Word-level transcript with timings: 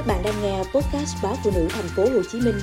Các 0.00 0.06
bạn 0.06 0.22
đang 0.24 0.42
nghe 0.42 0.58
podcast 0.58 1.16
báo 1.22 1.34
phụ 1.44 1.50
nữ 1.54 1.68
thành 1.70 1.88
phố 1.96 2.02
Hồ 2.02 2.22
Chí 2.32 2.40
Minh 2.40 2.54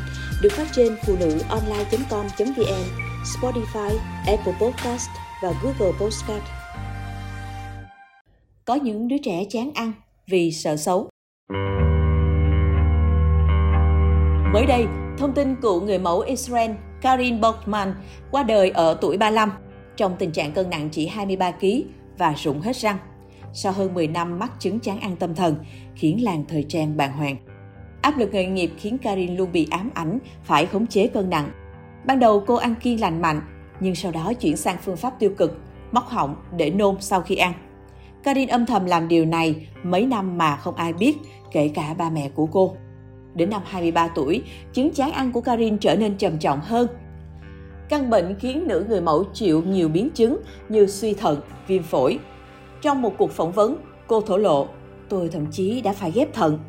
được 0.42 0.50
phát 0.52 0.68
trên 0.76 0.95
phụ 1.06 1.16
nữ 1.19 1.40
online.com.vn, 1.50 2.84
Spotify, 3.24 3.98
Apple 4.28 4.54
Podcast 4.62 5.10
và 5.44 5.54
Google 5.63 5.97
Podcast. 6.00 6.44
Có 8.65 8.76
những 8.76 9.08
đứa 9.08 9.15
trẻ 9.23 9.44
chán 9.50 9.71
ăn 9.76 9.92
vì 10.28 10.52
sợ 10.52 10.78
xấu. 10.78 11.10
Mới 14.54 14.66
đây, 14.68 14.86
thông 15.18 15.34
tin 15.34 15.56
cựu 15.62 15.82
người 15.82 16.00
mẫu 16.00 16.20
Israel 16.20 16.72
Karin 17.02 17.42
Bachman 17.42 17.94
qua 18.32 18.44
đời 18.44 18.70
ở 18.70 18.98
tuổi 19.02 19.18
35 19.18 19.52
trong 19.98 20.16
tình 20.20 20.32
trạng 20.32 20.52
cân 20.52 20.70
nặng 20.70 20.90
chỉ 20.92 21.08
23 21.08 21.52
kg 21.52 21.68
và 22.18 22.34
rụng 22.38 22.62
hết 22.62 22.76
răng 22.76 22.98
sau 23.54 23.71
hơn 23.71 23.93
10 23.93 24.07
năm 24.07 24.39
mắc 24.39 24.52
chứng 24.59 24.80
chán 24.80 25.00
ăn 25.00 25.16
tâm 25.16 25.36
thần, 25.36 25.55
khiến 25.95 26.23
làng 26.23 26.45
thời 26.48 26.63
trang 26.63 26.98
bàng 26.98 27.13
hoàng. 27.13 27.38
Áp 28.02 28.18
lực 28.18 28.34
nghề 28.34 28.45
nghiệp 28.45 28.72
khiến 28.77 28.98
Karin 28.98 29.35
luôn 29.35 29.52
bị 29.52 29.67
ám 29.72 29.89
ảnh, 29.94 30.20
phải 30.44 30.66
khống 30.66 30.88
chế 30.88 31.08
cân 31.08 31.30
nặng. 31.30 31.52
Ban 32.05 32.20
đầu 32.20 32.44
cô 32.48 32.55
ăn 32.55 32.75
kiêng 32.75 33.02
lành 33.02 33.22
mạnh, 33.22 33.41
nhưng 33.80 33.95
sau 33.95 34.12
đó 34.12 34.34
chuyển 34.34 34.58
sang 34.58 34.77
phương 34.84 34.98
pháp 34.98 35.20
tiêu 35.20 35.31
cực, 35.38 35.59
móc 35.91 36.08
họng 36.08 36.36
để 36.58 36.70
nôn 36.70 36.95
sau 36.99 37.22
khi 37.22 37.36
ăn. 37.36 37.53
Karin 38.23 38.48
âm 38.49 38.66
thầm 38.66 38.86
làm 38.86 39.08
điều 39.08 39.25
này 39.25 39.67
mấy 39.84 40.05
năm 40.05 40.38
mà 40.38 40.55
không 40.55 40.75
ai 40.75 40.94
biết, 40.94 41.17
kể 41.52 41.72
cả 41.73 41.94
ba 41.98 42.09
mẹ 42.09 42.30
của 42.30 42.45
cô. 42.45 42.75
Đến 43.36 43.50
năm 43.50 43.61
23 43.66 44.08
tuổi, 44.08 44.44
chứng 44.73 44.91
chán 44.94 45.11
ăn 45.11 45.31
của 45.31 45.41
Karin 45.41 45.77
trở 45.77 45.95
nên 45.95 46.17
trầm 46.17 46.38
trọng 46.38 46.59
hơn. 46.61 46.88
Căn 47.89 48.09
bệnh 48.09 48.36
khiến 48.39 48.64
nữ 48.67 48.86
người 48.89 49.02
mẫu 49.02 49.23
chịu 49.34 49.64
nhiều 49.64 49.89
biến 49.89 50.09
chứng 50.09 50.38
như 50.70 50.88
suy 50.88 51.14
thận, 51.14 51.41
viêm 51.67 51.84
phổi, 51.84 52.20
trong 52.81 53.02
một 53.02 53.13
cuộc 53.17 53.31
phỏng 53.31 53.52
vấn, 53.52 53.77
cô 54.08 54.22
thổ 54.22 54.38
lộ, 54.38 54.67
tôi 55.09 55.30
thậm 55.30 55.45
chí 55.52 55.81
đã 55.81 55.94
phải 55.94 56.12
ghép 56.12 56.34
thận. 56.34 56.59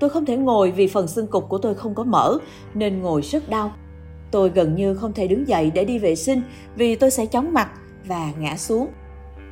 Tôi 0.00 0.10
không 0.10 0.24
thể 0.24 0.36
ngồi 0.36 0.70
vì 0.70 0.86
phần 0.86 1.08
xương 1.08 1.26
cục 1.26 1.48
của 1.48 1.58
tôi 1.58 1.74
không 1.74 1.94
có 1.94 2.04
mỡ, 2.04 2.38
nên 2.74 3.02
ngồi 3.02 3.22
rất 3.22 3.48
đau. 3.48 3.72
Tôi 4.30 4.48
gần 4.48 4.74
như 4.74 4.94
không 4.94 5.12
thể 5.12 5.28
đứng 5.28 5.48
dậy 5.48 5.70
để 5.74 5.84
đi 5.84 5.98
vệ 5.98 6.14
sinh 6.14 6.42
vì 6.76 6.94
tôi 6.94 7.10
sẽ 7.10 7.26
chóng 7.26 7.52
mặt 7.52 7.70
và 8.06 8.32
ngã 8.38 8.56
xuống. 8.56 8.88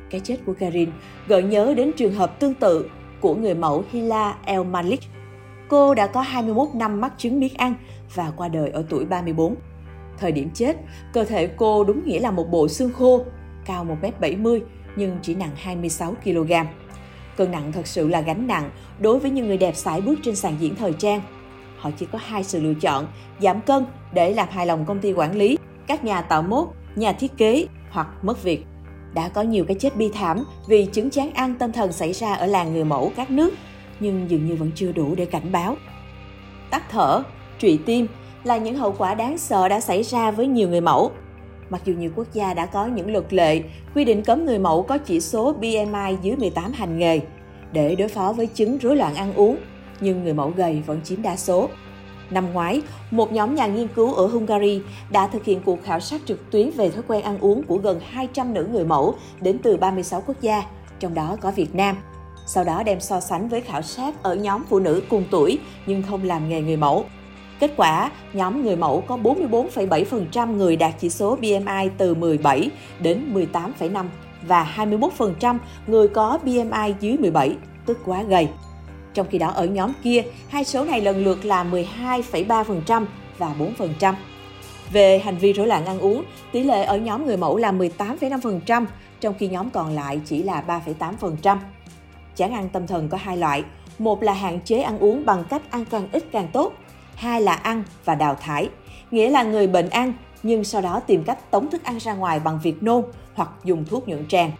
Cái 0.09 0.21
chết 0.23 0.37
của 0.45 0.53
Karin 0.53 0.89
gợi 1.27 1.43
nhớ 1.43 1.73
đến 1.77 1.91
trường 1.97 2.13
hợp 2.13 2.39
tương 2.39 2.53
tự 2.53 2.89
của 3.21 3.35
người 3.35 3.53
mẫu 3.53 3.83
Hila 3.91 4.37
El 4.45 4.63
Malik. 4.63 4.99
Cô 5.69 5.93
đã 5.93 6.07
có 6.07 6.21
21 6.21 6.67
năm 6.73 7.01
mắc 7.01 7.13
chứng 7.17 7.39
miết 7.39 7.57
ăn 7.57 7.73
và 8.15 8.31
qua 8.37 8.47
đời 8.47 8.69
ở 8.69 8.83
tuổi 8.89 9.05
34. 9.05 9.55
Thời 10.17 10.31
điểm 10.31 10.49
chết, 10.53 10.77
cơ 11.13 11.23
thể 11.23 11.47
cô 11.47 11.83
đúng 11.83 12.05
nghĩa 12.05 12.19
là 12.19 12.31
một 12.31 12.51
bộ 12.51 12.67
xương 12.67 12.93
khô, 12.93 13.23
cao 13.67 13.87
1m70 14.01 14.59
nhưng 14.95 15.17
chỉ 15.21 15.35
nặng 15.35 15.51
26 15.55 16.15
kg. 16.23 16.51
Cân 17.37 17.51
nặng 17.51 17.71
thật 17.71 17.87
sự 17.87 18.07
là 18.07 18.21
gánh 18.21 18.47
nặng 18.47 18.69
đối 18.99 19.19
với 19.19 19.31
những 19.31 19.47
người 19.47 19.57
đẹp 19.57 19.75
sải 19.75 20.01
bước 20.01 20.19
trên 20.23 20.35
sàn 20.35 20.55
diễn 20.59 20.75
thời 20.75 20.93
trang. 20.93 21.21
Họ 21.77 21.91
chỉ 21.97 22.05
có 22.11 22.19
hai 22.21 22.43
sự 22.43 22.61
lựa 22.61 22.73
chọn, 22.73 23.07
giảm 23.39 23.61
cân 23.61 23.85
để 24.13 24.33
làm 24.33 24.49
hài 24.51 24.65
lòng 24.65 24.85
công 24.85 24.99
ty 24.99 25.13
quản 25.13 25.35
lý, 25.35 25.57
các 25.87 26.03
nhà 26.03 26.21
tạo 26.21 26.41
mốt, 26.41 26.67
nhà 26.95 27.13
thiết 27.13 27.37
kế 27.37 27.67
hoặc 27.89 28.07
mất 28.21 28.43
việc. 28.43 28.65
Đã 29.13 29.29
có 29.29 29.41
nhiều 29.41 29.65
cái 29.65 29.77
chết 29.79 29.95
bi 29.95 30.11
thảm 30.13 30.43
vì 30.67 30.85
chứng 30.85 31.09
chán 31.09 31.33
ăn 31.33 31.55
tâm 31.59 31.71
thần 31.71 31.91
xảy 31.91 32.13
ra 32.13 32.33
ở 32.33 32.45
làng 32.45 32.73
người 32.73 32.83
mẫu 32.83 33.11
các 33.15 33.31
nước, 33.31 33.53
nhưng 33.99 34.29
dường 34.29 34.47
như 34.47 34.55
vẫn 34.55 34.71
chưa 34.75 34.91
đủ 34.91 35.15
để 35.15 35.25
cảnh 35.25 35.51
báo. 35.51 35.75
Tắt 36.69 36.83
thở, 36.89 37.23
trụy 37.59 37.79
tim 37.85 38.07
là 38.43 38.57
những 38.57 38.75
hậu 38.75 38.95
quả 38.97 39.13
đáng 39.13 39.37
sợ 39.37 39.67
đã 39.67 39.79
xảy 39.79 40.03
ra 40.03 40.31
với 40.31 40.47
nhiều 40.47 40.69
người 40.69 40.81
mẫu. 40.81 41.11
Mặc 41.69 41.81
dù 41.85 41.93
nhiều 41.93 42.11
quốc 42.15 42.27
gia 42.33 42.53
đã 42.53 42.65
có 42.65 42.85
những 42.85 43.11
luật 43.11 43.33
lệ 43.33 43.61
quy 43.95 44.05
định 44.05 44.23
cấm 44.23 44.45
người 44.45 44.59
mẫu 44.59 44.83
có 44.83 44.97
chỉ 44.97 45.19
số 45.19 45.53
BMI 45.53 46.17
dưới 46.21 46.35
18 46.35 46.71
hành 46.71 46.99
nghề 46.99 47.19
để 47.73 47.95
đối 47.95 48.07
phó 48.07 48.33
với 48.33 48.47
chứng 48.47 48.77
rối 48.77 48.95
loạn 48.95 49.15
ăn 49.15 49.33
uống, 49.33 49.57
nhưng 49.99 50.23
người 50.23 50.33
mẫu 50.33 50.53
gầy 50.55 50.81
vẫn 50.85 51.01
chiếm 51.03 51.21
đa 51.21 51.35
số. 51.35 51.69
Năm 52.29 52.53
ngoái, 52.53 52.81
một 53.11 53.31
nhóm 53.31 53.55
nhà 53.55 53.67
nghiên 53.67 53.87
cứu 53.87 54.13
ở 54.13 54.27
Hungary 54.27 54.81
đã 55.11 55.27
thực 55.27 55.45
hiện 55.45 55.61
cuộc 55.65 55.83
khảo 55.83 55.99
sát 55.99 56.21
trực 56.25 56.51
tuyến 56.51 56.71
về 56.71 56.89
thói 56.89 57.03
quen 57.07 57.21
ăn 57.21 57.37
uống 57.39 57.63
của 57.63 57.77
gần 57.77 57.99
200 58.09 58.53
nữ 58.53 58.67
người 58.71 58.85
mẫu 58.85 59.15
đến 59.41 59.57
từ 59.63 59.77
36 59.77 60.23
quốc 60.27 60.41
gia, 60.41 60.63
trong 60.99 61.13
đó 61.13 61.37
có 61.41 61.51
Việt 61.51 61.75
Nam. 61.75 61.95
Sau 62.45 62.63
đó 62.63 62.83
đem 62.83 62.99
so 62.99 63.19
sánh 63.19 63.49
với 63.49 63.61
khảo 63.61 63.81
sát 63.81 64.23
ở 64.23 64.35
nhóm 64.35 64.63
phụ 64.69 64.79
nữ 64.79 65.01
cùng 65.09 65.23
tuổi 65.31 65.59
nhưng 65.85 66.03
không 66.03 66.23
làm 66.23 66.49
nghề 66.49 66.61
người 66.61 66.77
mẫu. 66.77 67.05
Kết 67.59 67.71
quả, 67.77 68.11
nhóm 68.33 68.63
người 68.63 68.75
mẫu 68.75 69.03
có 69.07 69.17
44,7% 69.17 70.55
người 70.55 70.75
đạt 70.75 70.93
chỉ 70.99 71.09
số 71.09 71.35
BMI 71.35 71.89
từ 71.97 72.15
17 72.15 72.69
đến 72.99 73.33
18,5 73.33 74.05
và 74.47 74.73
21% 74.77 75.57
người 75.87 76.07
có 76.07 76.39
BMI 76.43 76.93
dưới 76.99 77.17
17, 77.17 77.55
tức 77.85 77.97
quá 78.05 78.23
gầy. 78.23 78.47
Trong 79.13 79.27
khi 79.29 79.37
đó 79.37 79.47
ở 79.47 79.65
nhóm 79.65 79.91
kia, 80.03 80.23
hai 80.49 80.63
số 80.63 80.85
này 80.85 81.01
lần 81.01 81.23
lượt 81.23 81.45
là 81.45 81.63
12,3% 81.63 83.05
và 83.37 83.55
4%. 83.77 84.13
Về 84.91 85.19
hành 85.19 85.37
vi 85.37 85.53
rối 85.53 85.67
loạn 85.67 85.85
ăn 85.85 85.99
uống, 85.99 86.23
tỷ 86.51 86.63
lệ 86.63 86.83
ở 86.83 86.97
nhóm 86.97 87.25
người 87.25 87.37
mẫu 87.37 87.57
là 87.57 87.71
18,5%, 87.71 88.85
trong 89.19 89.33
khi 89.39 89.47
nhóm 89.47 89.69
còn 89.69 89.95
lại 89.95 90.21
chỉ 90.25 90.43
là 90.43 90.63
3,8%. 90.67 91.57
Chán 92.35 92.53
ăn 92.53 92.69
tâm 92.69 92.87
thần 92.87 93.09
có 93.09 93.17
hai 93.17 93.37
loại, 93.37 93.63
một 93.99 94.23
là 94.23 94.33
hạn 94.33 94.59
chế 94.65 94.81
ăn 94.81 94.99
uống 94.99 95.25
bằng 95.25 95.43
cách 95.49 95.61
ăn 95.71 95.85
càng 95.85 96.07
ít 96.11 96.23
càng 96.31 96.47
tốt, 96.53 96.73
hai 97.17 97.41
là 97.41 97.53
ăn 97.53 97.83
và 98.05 98.15
đào 98.15 98.35
thải, 98.35 98.69
nghĩa 99.11 99.29
là 99.29 99.43
người 99.43 99.67
bệnh 99.67 99.89
ăn 99.89 100.13
nhưng 100.43 100.63
sau 100.63 100.81
đó 100.81 100.99
tìm 100.99 101.23
cách 101.23 101.51
tống 101.51 101.69
thức 101.69 101.83
ăn 101.83 101.97
ra 101.97 102.13
ngoài 102.13 102.39
bằng 102.39 102.59
việc 102.63 102.83
nôn 102.83 103.03
hoặc 103.33 103.49
dùng 103.63 103.85
thuốc 103.85 104.07
nhuận 104.07 104.27
tràng. 104.27 104.51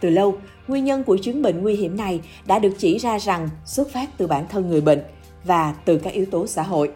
Từ 0.00 0.10
lâu, 0.10 0.38
nguyên 0.68 0.84
nhân 0.84 1.04
của 1.04 1.18
chứng 1.22 1.42
bệnh 1.42 1.62
nguy 1.62 1.74
hiểm 1.74 1.96
này 1.96 2.20
đã 2.46 2.58
được 2.58 2.72
chỉ 2.78 2.98
ra 2.98 3.18
rằng 3.18 3.48
xuất 3.64 3.92
phát 3.92 4.08
từ 4.16 4.26
bản 4.26 4.46
thân 4.48 4.68
người 4.68 4.80
bệnh 4.80 5.02
và 5.44 5.74
từ 5.84 5.98
các 5.98 6.12
yếu 6.12 6.26
tố 6.26 6.46
xã 6.46 6.62
hội. 6.62 6.90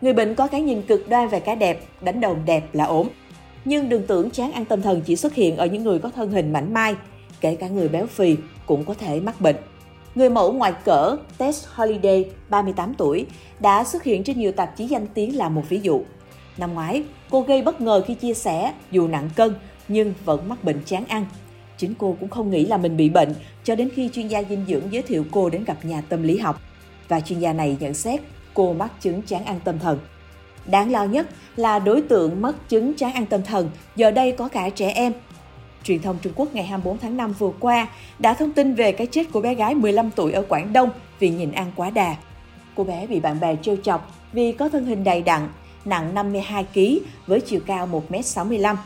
Người 0.00 0.12
bệnh 0.12 0.34
có 0.34 0.46
cái 0.46 0.62
nhìn 0.62 0.82
cực 0.82 1.08
đoan 1.08 1.28
về 1.28 1.40
cái 1.40 1.56
đẹp, 1.56 1.84
đánh 2.00 2.20
đồng 2.20 2.44
đẹp 2.44 2.74
là 2.74 2.84
ổn. 2.84 3.08
Nhưng 3.64 3.88
đừng 3.88 4.06
tưởng 4.06 4.30
chán 4.30 4.52
ăn 4.52 4.64
tâm 4.64 4.82
thần 4.82 5.00
chỉ 5.00 5.16
xuất 5.16 5.34
hiện 5.34 5.56
ở 5.56 5.66
những 5.66 5.84
người 5.84 5.98
có 5.98 6.10
thân 6.10 6.30
hình 6.30 6.52
mảnh 6.52 6.74
mai, 6.74 6.94
kể 7.40 7.56
cả 7.56 7.68
người 7.68 7.88
béo 7.88 8.06
phì 8.06 8.36
cũng 8.66 8.84
có 8.84 8.94
thể 8.94 9.20
mắc 9.20 9.40
bệnh. 9.40 9.56
Người 10.14 10.30
mẫu 10.30 10.52
ngoài 10.52 10.72
cỡ 10.84 11.16
Tess 11.38 11.66
Holiday, 11.74 12.30
38 12.48 12.94
tuổi, 12.94 13.26
đã 13.60 13.84
xuất 13.84 14.02
hiện 14.02 14.24
trên 14.24 14.38
nhiều 14.38 14.52
tạp 14.52 14.76
chí 14.76 14.86
danh 14.86 15.06
tiếng 15.14 15.36
là 15.36 15.48
một 15.48 15.62
ví 15.68 15.80
dụ. 15.82 16.02
Năm 16.56 16.74
ngoái, 16.74 17.04
cô 17.30 17.40
gây 17.40 17.62
bất 17.62 17.80
ngờ 17.80 18.02
khi 18.06 18.14
chia 18.14 18.34
sẻ 18.34 18.72
dù 18.90 19.08
nặng 19.08 19.30
cân 19.36 19.54
nhưng 19.88 20.14
vẫn 20.24 20.48
mắc 20.48 20.64
bệnh 20.64 20.82
chán 20.86 21.04
ăn. 21.08 21.26
Chính 21.76 21.94
cô 21.98 22.16
cũng 22.20 22.28
không 22.28 22.50
nghĩ 22.50 22.66
là 22.66 22.76
mình 22.76 22.96
bị 22.96 23.08
bệnh 23.08 23.34
cho 23.64 23.74
đến 23.74 23.90
khi 23.94 24.10
chuyên 24.12 24.28
gia 24.28 24.42
dinh 24.42 24.64
dưỡng 24.68 24.92
giới 24.92 25.02
thiệu 25.02 25.24
cô 25.30 25.50
đến 25.50 25.64
gặp 25.64 25.84
nhà 25.84 26.02
tâm 26.08 26.22
lý 26.22 26.38
học. 26.38 26.60
Và 27.08 27.20
chuyên 27.20 27.38
gia 27.38 27.52
này 27.52 27.76
nhận 27.80 27.94
xét 27.94 28.20
cô 28.54 28.72
mắc 28.72 28.90
chứng 29.00 29.22
chán 29.22 29.44
ăn 29.44 29.60
tâm 29.64 29.78
thần. 29.78 29.98
Đáng 30.66 30.92
lo 30.92 31.04
nhất 31.04 31.28
là 31.56 31.78
đối 31.78 32.02
tượng 32.02 32.42
mắc 32.42 32.54
chứng 32.68 32.94
chán 32.94 33.12
ăn 33.12 33.26
tâm 33.26 33.42
thần 33.42 33.70
giờ 33.96 34.10
đây 34.10 34.32
có 34.32 34.48
cả 34.48 34.70
trẻ 34.70 34.92
em 34.94 35.12
Truyền 35.84 36.02
thông 36.02 36.18
Trung 36.22 36.32
Quốc 36.36 36.54
ngày 36.54 36.64
24 36.64 36.98
tháng 36.98 37.16
5 37.16 37.32
vừa 37.32 37.50
qua 37.60 37.88
đã 38.18 38.34
thông 38.34 38.52
tin 38.52 38.74
về 38.74 38.92
cái 38.92 39.06
chết 39.06 39.24
của 39.32 39.40
bé 39.40 39.54
gái 39.54 39.74
15 39.74 40.10
tuổi 40.10 40.32
ở 40.32 40.42
Quảng 40.48 40.72
Đông 40.72 40.90
vì 41.18 41.30
nhịn 41.30 41.52
ăn 41.52 41.72
quá 41.76 41.90
đà. 41.90 42.16
Cô 42.74 42.84
bé 42.84 43.06
bị 43.06 43.20
bạn 43.20 43.40
bè 43.40 43.56
trêu 43.62 43.76
chọc 43.76 44.16
vì 44.32 44.52
có 44.52 44.68
thân 44.68 44.86
hình 44.86 45.04
đầy 45.04 45.22
đặn, 45.22 45.48
nặng 45.84 46.14
52 46.14 46.64
kg 46.74 46.80
với 47.26 47.40
chiều 47.40 47.60
cao 47.66 48.02
1m65. 48.08 48.76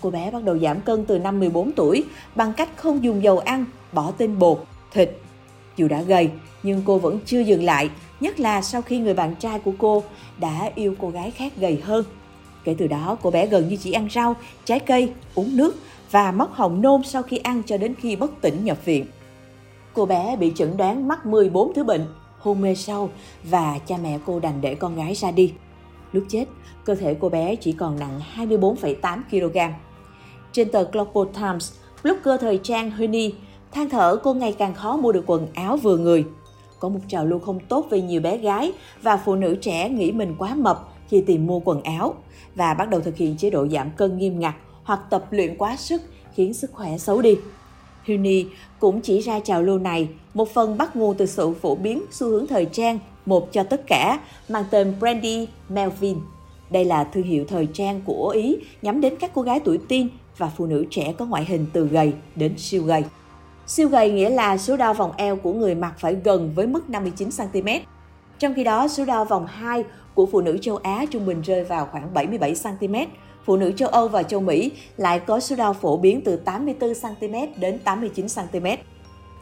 Cô 0.00 0.10
bé 0.10 0.30
bắt 0.30 0.44
đầu 0.44 0.58
giảm 0.58 0.80
cân 0.80 1.04
từ 1.04 1.18
năm 1.18 1.40
14 1.40 1.72
tuổi 1.72 2.04
bằng 2.34 2.52
cách 2.52 2.68
không 2.76 3.04
dùng 3.04 3.22
dầu 3.22 3.38
ăn, 3.38 3.64
bỏ 3.92 4.10
tinh 4.18 4.38
bột, 4.38 4.64
thịt. 4.92 5.10
Dù 5.76 5.88
đã 5.88 6.02
gầy, 6.02 6.30
nhưng 6.62 6.82
cô 6.84 6.98
vẫn 6.98 7.18
chưa 7.26 7.40
dừng 7.40 7.64
lại, 7.64 7.90
nhất 8.20 8.40
là 8.40 8.62
sau 8.62 8.82
khi 8.82 8.98
người 8.98 9.14
bạn 9.14 9.34
trai 9.34 9.58
của 9.58 9.72
cô 9.78 10.02
đã 10.38 10.70
yêu 10.74 10.94
cô 11.00 11.10
gái 11.10 11.30
khác 11.30 11.52
gầy 11.56 11.80
hơn. 11.84 12.04
Kể 12.64 12.74
từ 12.78 12.86
đó, 12.86 13.16
cô 13.22 13.30
bé 13.30 13.46
gần 13.46 13.68
như 13.68 13.76
chỉ 13.76 13.92
ăn 13.92 14.08
rau, 14.10 14.36
trái 14.64 14.80
cây, 14.80 15.12
uống 15.34 15.56
nước 15.56 15.76
và 16.10 16.32
mất 16.32 16.50
họng 16.52 16.82
nôn 16.82 17.02
sau 17.02 17.22
khi 17.22 17.36
ăn 17.36 17.62
cho 17.66 17.76
đến 17.76 17.94
khi 17.94 18.16
bất 18.16 18.40
tỉnh 18.40 18.64
nhập 18.64 18.84
viện. 18.84 19.06
Cô 19.94 20.06
bé 20.06 20.36
bị 20.36 20.52
chẩn 20.54 20.76
đoán 20.76 21.08
mắc 21.08 21.26
14 21.26 21.74
thứ 21.74 21.84
bệnh, 21.84 22.06
hôn 22.38 22.60
mê 22.60 22.74
sâu 22.74 23.10
và 23.44 23.78
cha 23.86 23.96
mẹ 24.02 24.18
cô 24.26 24.40
đành 24.40 24.60
để 24.60 24.74
con 24.74 24.96
gái 24.96 25.14
ra 25.14 25.30
đi. 25.30 25.52
Lúc 26.12 26.24
chết, 26.28 26.44
cơ 26.84 26.94
thể 26.94 27.14
cô 27.20 27.28
bé 27.28 27.56
chỉ 27.56 27.72
còn 27.72 27.98
nặng 27.98 28.20
24,8 28.36 29.20
kg. 29.30 29.58
Trên 30.52 30.70
tờ 30.70 30.84
Global 30.84 31.34
Times, 31.34 31.72
blogger 32.02 32.40
thời 32.40 32.60
trang 32.62 32.90
Honey 32.90 33.34
than 33.72 33.88
thở 33.88 34.16
cô 34.22 34.34
ngày 34.34 34.52
càng 34.52 34.74
khó 34.74 34.96
mua 34.96 35.12
được 35.12 35.24
quần 35.26 35.46
áo 35.54 35.76
vừa 35.76 35.96
người. 35.96 36.24
Có 36.80 36.88
một 36.88 37.00
trào 37.08 37.26
lưu 37.26 37.38
không 37.38 37.60
tốt 37.68 37.86
về 37.90 38.00
nhiều 38.00 38.20
bé 38.20 38.36
gái 38.36 38.72
và 39.02 39.16
phụ 39.16 39.34
nữ 39.34 39.56
trẻ 39.60 39.88
nghĩ 39.88 40.12
mình 40.12 40.34
quá 40.38 40.54
mập 40.54 40.88
khi 41.08 41.20
tìm 41.20 41.46
mua 41.46 41.60
quần 41.60 41.82
áo 41.82 42.14
và 42.54 42.74
bắt 42.74 42.90
đầu 42.90 43.00
thực 43.00 43.16
hiện 43.16 43.36
chế 43.36 43.50
độ 43.50 43.68
giảm 43.68 43.90
cân 43.90 44.18
nghiêm 44.18 44.40
ngặt 44.40 44.54
hoặc 44.86 45.00
tập 45.10 45.26
luyện 45.30 45.56
quá 45.58 45.76
sức 45.76 46.02
khiến 46.34 46.54
sức 46.54 46.72
khỏe 46.72 46.98
xấu 46.98 47.22
đi. 47.22 47.36
Huni 48.06 48.46
cũng 48.78 49.00
chỉ 49.00 49.20
ra 49.20 49.40
trào 49.40 49.62
lưu 49.62 49.78
này, 49.78 50.08
một 50.34 50.54
phần 50.54 50.78
bắt 50.78 50.96
nguồn 50.96 51.16
từ 51.16 51.26
sự 51.26 51.52
phổ 51.62 51.74
biến 51.74 52.02
xu 52.10 52.28
hướng 52.28 52.46
thời 52.46 52.64
trang 52.64 52.98
một 53.26 53.52
cho 53.52 53.62
tất 53.62 53.86
cả 53.86 54.20
mang 54.48 54.64
tên 54.70 54.94
Brandy 55.00 55.48
Melvin. 55.68 56.18
Đây 56.70 56.84
là 56.84 57.04
thương 57.04 57.24
hiệu 57.24 57.44
thời 57.48 57.68
trang 57.72 58.00
của 58.04 58.28
Ý 58.28 58.56
nhắm 58.82 59.00
đến 59.00 59.14
các 59.20 59.30
cô 59.34 59.42
gái 59.42 59.60
tuổi 59.60 59.78
teen 59.88 60.08
và 60.38 60.48
phụ 60.56 60.66
nữ 60.66 60.86
trẻ 60.90 61.14
có 61.18 61.24
ngoại 61.24 61.44
hình 61.44 61.66
từ 61.72 61.86
gầy 61.86 62.12
đến 62.36 62.54
siêu 62.56 62.82
gầy. 62.82 63.04
Siêu 63.66 63.88
gầy 63.88 64.10
nghĩa 64.10 64.30
là 64.30 64.58
số 64.58 64.76
đo 64.76 64.92
vòng 64.92 65.12
eo 65.16 65.36
của 65.36 65.52
người 65.52 65.74
mặc 65.74 65.94
phải 65.98 66.16
gần 66.24 66.52
với 66.54 66.66
mức 66.66 66.84
59cm. 66.88 67.80
Trong 68.38 68.54
khi 68.54 68.64
đó, 68.64 68.88
số 68.88 69.04
đo 69.04 69.24
vòng 69.24 69.46
2 69.46 69.84
của 70.14 70.26
phụ 70.26 70.40
nữ 70.40 70.58
châu 70.60 70.76
Á 70.76 71.04
trung 71.10 71.26
bình 71.26 71.42
rơi 71.42 71.64
vào 71.64 71.88
khoảng 71.92 72.14
77 72.14 72.54
cm, 72.62 72.94
phụ 73.46 73.56
nữ 73.56 73.72
châu 73.76 73.88
Âu 73.88 74.08
và 74.08 74.22
châu 74.22 74.40
Mỹ 74.40 74.72
lại 74.96 75.20
có 75.20 75.40
số 75.40 75.56
đo 75.56 75.72
phổ 75.72 75.96
biến 75.96 76.20
từ 76.24 76.36
84 76.36 76.92
cm 76.94 77.60
đến 77.60 77.78
89 77.84 78.26
cm. 78.28 78.66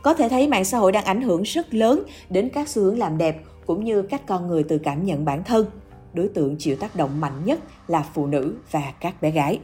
Có 0.02 0.14
thể 0.14 0.28
thấy 0.28 0.48
mạng 0.48 0.64
xã 0.64 0.78
hội 0.78 0.92
đang 0.92 1.04
ảnh 1.04 1.22
hưởng 1.22 1.42
rất 1.42 1.74
lớn 1.74 2.02
đến 2.30 2.48
các 2.48 2.68
xu 2.68 2.82
hướng 2.82 2.98
làm 2.98 3.18
đẹp 3.18 3.42
cũng 3.66 3.84
như 3.84 4.02
cách 4.02 4.22
con 4.26 4.46
người 4.46 4.62
tự 4.62 4.78
cảm 4.78 5.04
nhận 5.04 5.24
bản 5.24 5.44
thân. 5.44 5.66
Đối 6.12 6.28
tượng 6.28 6.56
chịu 6.58 6.76
tác 6.76 6.96
động 6.96 7.20
mạnh 7.20 7.44
nhất 7.44 7.58
là 7.88 8.04
phụ 8.14 8.26
nữ 8.26 8.54
và 8.70 8.92
các 9.00 9.22
bé 9.22 9.30
gái. 9.30 9.60